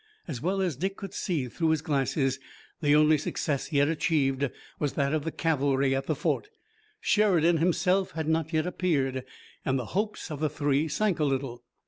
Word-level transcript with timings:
As 0.27 0.41
well 0.41 0.61
as 0.63 0.75
Dick 0.77 0.97
could 0.97 1.13
see 1.13 1.47
through 1.47 1.69
his 1.69 1.83
glasses, 1.83 2.39
the 2.81 2.95
only 2.95 3.19
success 3.19 3.71
yet 3.71 3.87
achieved 3.87 4.49
was 4.79 4.93
that 4.93 5.13
of 5.13 5.25
the 5.25 5.31
cavalry 5.31 5.93
at 5.93 6.07
the 6.07 6.15
fort. 6.15 6.49
Sheridan 6.99 7.57
himself 7.57 8.13
had 8.13 8.27
not 8.27 8.51
yet 8.51 8.65
appeared, 8.65 9.23
and 9.63 9.77
the 9.77 9.85
hopes 9.93 10.31
of 10.31 10.39
the 10.39 10.49
three 10.49 10.87
sank 10.87 11.19
a 11.19 11.23
little. 11.23 11.61